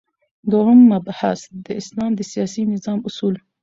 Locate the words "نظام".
2.73-2.99